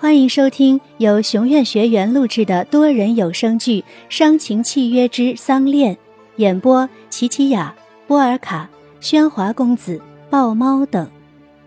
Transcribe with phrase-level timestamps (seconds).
[0.00, 5.94] 欢迎收听由熊院学员录制的多人有声剧《伤情契约之丧恋》，
[6.36, 7.76] 演播：琪琪雅、
[8.06, 8.66] 波尔卡、
[9.02, 10.00] 喧哗公子、
[10.30, 11.10] 豹猫等，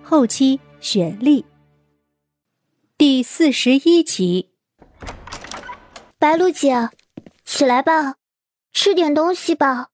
[0.02, 1.46] 后期雪莉。
[2.98, 4.50] 第四十一集。
[6.18, 6.90] 白露姐，
[7.46, 8.16] 起来吧，
[8.72, 9.90] 吃点东西吧。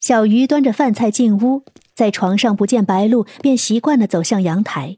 [0.00, 1.64] 小鱼端着饭菜进屋，
[1.94, 4.96] 在床上不见白露，便习惯的走向阳台。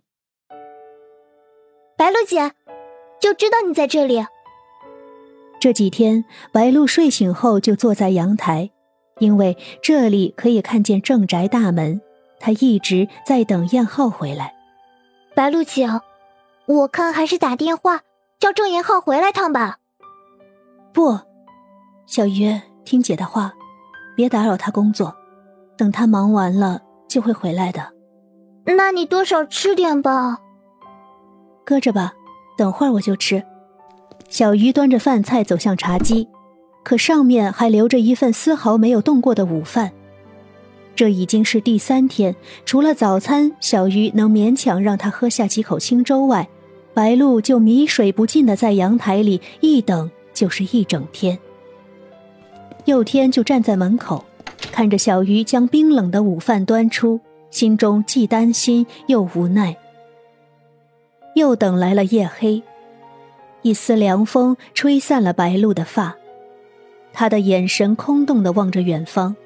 [2.01, 2.53] 白露姐，
[3.21, 4.25] 就知道你在这里。
[5.61, 8.71] 这几天，白露睡醒后就坐在阳台，
[9.19, 12.01] 因为这里可以看见正宅大门。
[12.39, 14.55] 她一直在等燕浩回来。
[15.35, 15.87] 白露姐，
[16.65, 18.01] 我看还是打电话
[18.39, 19.77] 叫郑延浩回来趟吧。
[20.95, 21.19] 不，
[22.07, 23.53] 小鱼，听姐的话，
[24.17, 25.15] 别打扰他工作，
[25.77, 27.93] 等他忙完了就会回来的。
[28.65, 30.39] 那你多少吃点吧。
[31.71, 32.13] 搁着吧，
[32.57, 33.41] 等会儿我就吃。
[34.29, 36.27] 小鱼端着饭菜走向茶几，
[36.83, 39.93] 可上面还留着一份丝毫没有动过的午饭。
[40.97, 42.35] 这已经是第三天，
[42.67, 46.49] 除了早餐，小鱼能勉强让他喝下几口清粥外，
[46.93, 51.39] 白露就米水不进的在阳台里一等就是一整天。
[52.87, 54.25] 佑天就站在门口，
[54.73, 57.21] 看着小鱼将冰冷的午饭端出，
[57.53, 59.77] 心中既担心又无奈。
[61.35, 62.63] 又等来了夜黑，
[63.63, 66.17] 一丝凉风吹散了白露的发，
[67.13, 69.37] 他的眼神空洞的望着远方，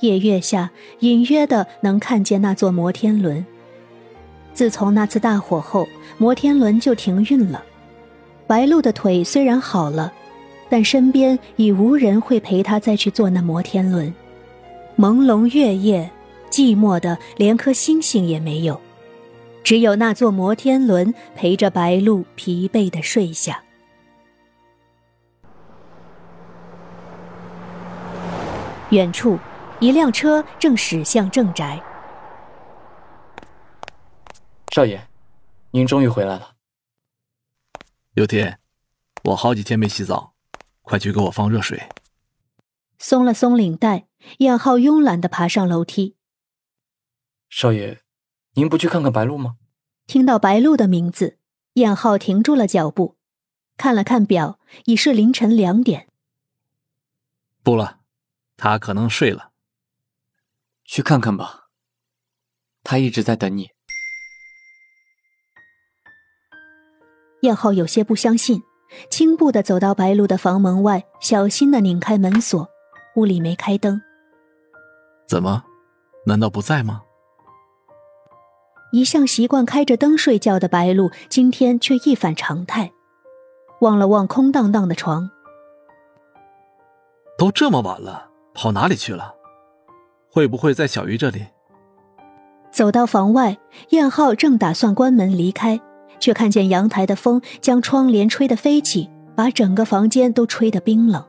[0.00, 3.44] 夜月下隐约的能看见那座摩天轮。
[4.52, 5.86] 自从那次大火后，
[6.18, 7.64] 摩天轮就停运了。
[8.46, 10.12] 白露的腿虽然好了，
[10.68, 14.12] 但身边已无人会陪他再去坐那摩天轮。
[14.98, 16.10] 朦胧月夜，
[16.50, 18.78] 寂寞的连颗星星也没有。
[19.64, 23.62] 只有那座摩天轮陪着白鹿疲惫的睡下。
[28.90, 29.38] 远处，
[29.80, 31.82] 一辆车正驶向正宅。
[34.74, 35.06] 少爷，
[35.70, 36.56] 您终于回来了。
[38.12, 38.58] 刘天，
[39.24, 40.34] 我好几天没洗澡，
[40.82, 41.88] 快去给我放热水。
[42.98, 44.06] 松了松领带，
[44.38, 46.16] 燕浩慵懒的爬上楼梯。
[47.48, 48.00] 少爷。
[48.54, 49.56] 您不去看看白露吗？
[50.06, 51.38] 听到白露的名字，
[51.74, 53.16] 燕浩停住了脚步，
[53.76, 56.08] 看了看表，已是凌晨两点。
[57.62, 58.00] 不了，
[58.56, 59.52] 他可能睡了。
[60.84, 61.68] 去看看吧，
[62.82, 63.70] 他一直在等你。
[67.40, 68.62] 燕浩有些不相信，
[69.10, 72.68] 轻步的走到白露的房门外，小心的拧开门锁，
[73.16, 74.02] 屋里没开灯。
[75.26, 75.64] 怎么？
[76.26, 77.02] 难道不在吗？
[78.92, 82.92] 一向习惯开着灯睡觉的白露，今天却一反常态，
[83.80, 85.30] 望了望空荡荡的床。
[87.38, 89.34] 都这么晚了，跑哪里去了？
[90.30, 91.46] 会不会在小鱼这里？
[92.70, 93.56] 走到房外，
[93.90, 95.80] 燕浩正打算关门离开，
[96.20, 101.24] 却看见阳台的风将窗帘吹得飞起，把整个房间都吹得冰冷。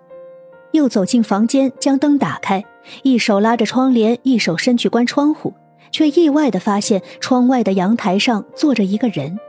[0.74, 2.62] 又走进房间，将灯打开，
[3.04, 5.54] 一手拉着窗帘，一手伸去关窗户。
[5.94, 9.40] 却意外的发现，窗外的阳台上坐着一个人。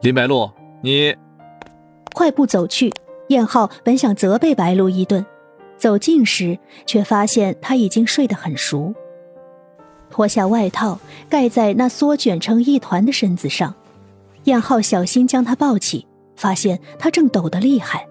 [0.00, 0.50] 林白露，
[0.82, 1.14] 你
[2.12, 2.92] 快步走去。
[3.28, 5.24] 燕浩本想责备白露一顿，
[5.78, 8.92] 走近时却发现他已经睡得很熟。
[10.10, 13.74] 脱下外套盖在那缩卷成一团的身子上，
[14.44, 16.06] 燕浩小心将他抱起，
[16.36, 18.06] 发现他正抖得厉害。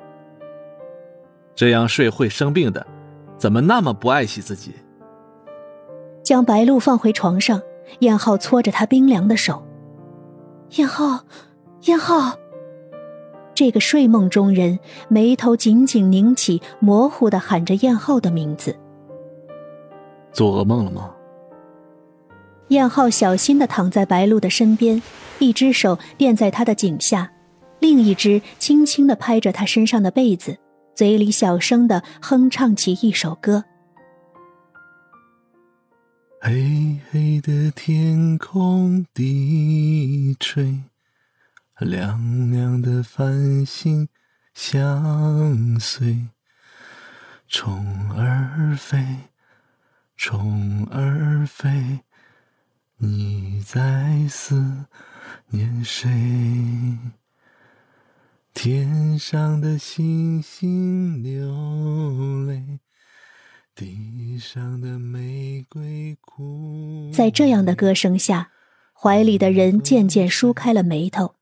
[1.53, 2.85] 这样睡会生病的，
[3.37, 4.73] 怎么那么不爱惜自己？
[6.23, 7.61] 将白露放回床上，
[7.99, 9.63] 燕浩搓着她冰凉的手。
[10.77, 11.25] 燕浩，
[11.83, 12.37] 燕浩。
[13.53, 14.79] 这个睡梦中人
[15.09, 18.75] 眉头紧紧拧起，模糊的喊着燕浩的名字。
[20.31, 21.11] 做噩梦了吗？
[22.69, 24.99] 燕浩小心的躺在白露的身边，
[25.37, 27.31] 一只手垫在她的颈下，
[27.79, 30.57] 另一只轻轻的拍着她身上的被子，
[30.95, 33.63] 嘴里小声的哼唱起一首歌。
[36.45, 40.83] 黑黑的天空低垂，
[41.79, 44.09] 亮亮的繁星
[44.53, 46.27] 相随。
[47.47, 49.01] 虫儿飞，
[50.17, 52.01] 虫儿飞，
[52.97, 54.87] 你在思
[55.47, 56.09] 念谁？
[58.53, 62.81] 天上的星星流泪。
[63.75, 68.51] 地上的玫瑰枯在这样的歌声下，
[68.93, 71.33] 怀里的人渐渐舒开了眉头，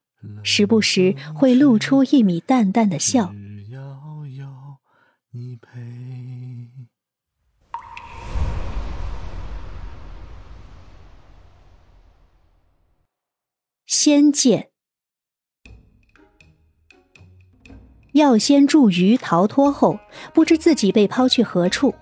[0.42, 3.34] 时不时会露出一米淡淡的笑。
[3.34, 3.82] 只要
[4.28, 4.48] 有
[5.32, 6.70] 你陪。
[13.86, 14.70] 仙剑，
[18.14, 20.00] 药仙助鱼逃脱后，
[20.34, 21.94] 不知自己被抛去何处。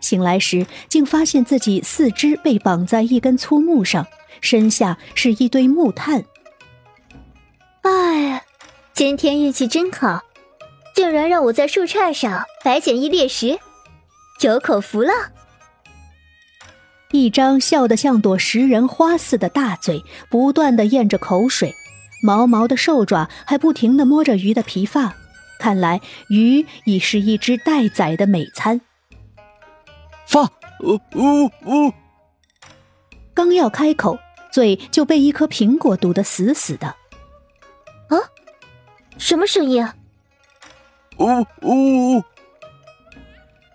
[0.00, 4.06] 醒来时，竟发现自己四肢被绑在一根粗木上，
[4.40, 6.24] 身下是一堆木炭。
[7.82, 8.42] 哎，
[8.92, 10.22] 今天运气真好，
[10.94, 13.58] 竟然让我在树杈上白捡一猎食，
[14.40, 15.12] 有口福了。
[17.12, 21.72] 一张笑得像朵食人花似的大嘴，不断的咽着口水，
[22.22, 25.14] 毛毛的兽爪还不停的摸着鱼的皮发。
[25.58, 28.80] 看来鱼已是一只待宰的美餐。
[30.26, 30.50] 放！
[30.80, 31.92] 呜呜呜！
[33.32, 34.18] 刚要开口，
[34.52, 36.88] 嘴就被一颗苹果堵得死死的。
[38.08, 38.18] 啊，
[39.18, 39.94] 什么声音啊？
[41.18, 42.22] 呜呜！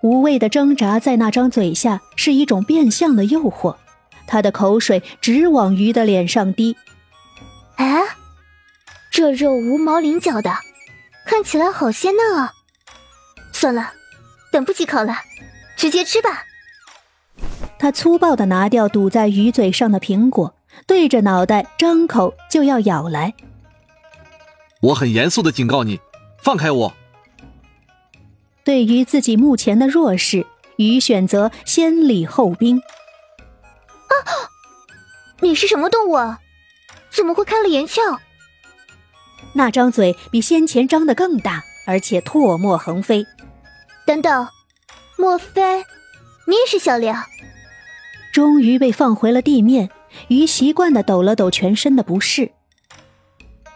[0.02, 3.78] 无谓的挣扎在那张嘴下是一种变相的诱惑，
[4.28, 6.76] 他的口水直往鱼的脸上滴。
[7.76, 8.02] 哎，
[9.10, 10.52] 这肉无毛鳞角的，
[11.26, 12.54] 看起来好鲜嫩啊！
[13.54, 13.94] 算了，
[14.52, 15.16] 等不及烤了，
[15.82, 16.46] 直接吃吧。
[17.80, 20.54] 他粗暴的拿掉堵在鱼嘴上的苹果，
[20.86, 23.34] 对着脑袋张口就要咬来。
[24.80, 26.00] 我很严肃的警告你，
[26.44, 26.94] 放开我！
[28.64, 30.46] 对于自己目前的弱势，
[30.76, 32.78] 鱼选择先礼后兵。
[32.78, 34.14] 啊！
[35.42, 36.42] 你是什么动物啊？
[37.10, 38.20] 怎么会开了眼窍？
[39.56, 43.26] 那张嘴比先前张得更大，而且唾沫横飞。
[44.06, 44.48] 等等，
[45.22, 45.62] 莫非
[46.48, 47.24] 你也是小梁？
[48.34, 49.92] 终于被放回了地面，
[50.30, 52.52] 鱼习惯的抖了抖全身的不适。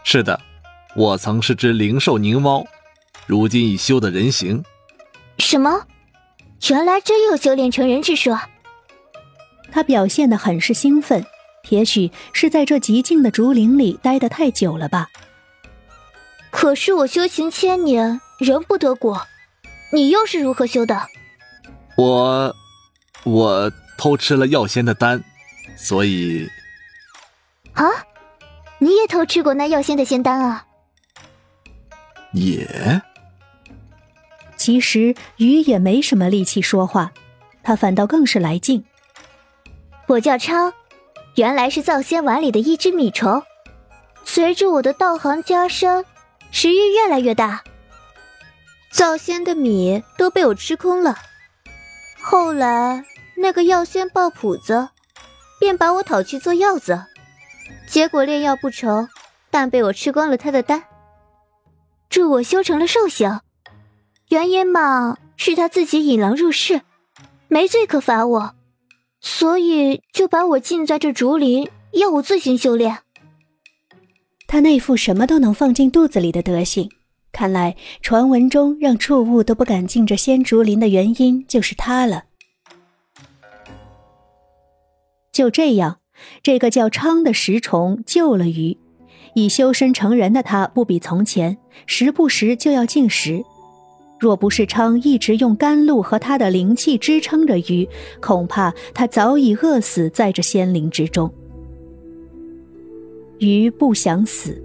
[0.04, 0.42] 是的，
[0.96, 2.66] 我曾是只灵兽凝猫，
[3.28, 4.64] 如今已修得人形。
[5.38, 5.86] 什么？
[6.68, 8.42] 原来真有修炼成人之说。
[9.72, 11.24] 他表现的很是兴奋，
[11.70, 15.10] 也许是在这寂静的竹林里待得太久了吧。
[16.50, 19.22] 可是我修行千年仍不得果，
[19.94, 21.06] 你又是如何修的？
[21.96, 22.56] 我，
[23.24, 25.24] 我偷吃了药仙的丹，
[25.78, 26.48] 所以……
[27.74, 27.86] 啊，
[28.80, 30.66] 你也偷吃过那药仙的仙丹啊？
[32.34, 33.02] 也。
[34.58, 37.12] 其实鱼也没什么力气说话，
[37.64, 38.84] 他反倒更是来劲。
[40.08, 40.74] 我叫昌，
[41.36, 43.44] 原来是造仙碗里的一只米虫。
[44.24, 46.04] 随着我的道行加深，
[46.52, 47.64] 食欲越来越大，
[48.92, 51.18] 造仙的米都被我吃空了。
[52.28, 53.06] 后来
[53.36, 54.90] 那个药仙抱谱子，
[55.60, 57.06] 便把我讨去做药子，
[57.88, 59.08] 结果炼药不成，
[59.52, 60.86] 但被我吃光了他的丹，
[62.10, 63.42] 助我修成了兽形。
[64.30, 66.82] 原因嘛，是他自己引狼入室，
[67.48, 68.56] 没罪可罚我，
[69.22, 73.04] 所以就把我禁在这竹林，要我自行修炼。
[74.48, 76.90] 他那副什么都能放进肚子里的德行，
[77.36, 82.24] 看来传闻中让畜物都不敢进这仙竹林的原因就是他了。
[85.34, 86.00] 就这样，
[86.42, 88.78] 这个叫昌的石虫救了鱼，
[89.34, 93.44] 已修身成人的他不比从前，时不时就要进食。
[94.18, 97.86] 若不是昌一直用甘露和他的灵气支撑着鱼，
[98.22, 101.30] 恐怕他早已饿死在这仙林之中。
[103.40, 104.64] 鱼不想死，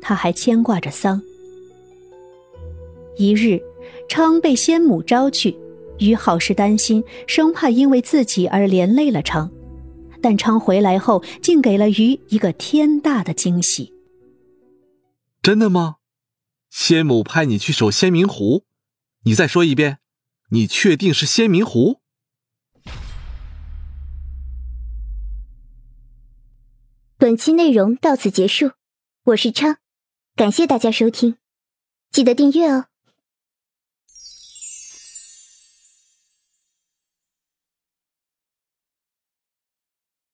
[0.00, 1.20] 他还牵挂着桑。
[3.16, 3.60] 一日，
[4.08, 5.56] 昌被仙母招去，
[5.98, 9.50] 于好是担心，生怕因为自己而连累了昌。
[10.20, 13.92] 但昌回来后，竟给了于一个天大的惊喜。
[15.42, 15.96] 真的吗？
[16.70, 18.64] 仙母派你去守仙明湖？
[19.24, 19.98] 你再说一遍，
[20.50, 22.00] 你确定是仙明湖？
[27.16, 28.72] 本期内容到此结束，
[29.26, 29.76] 我是昌，
[30.34, 31.36] 感谢大家收听，
[32.10, 32.86] 记得订阅哦。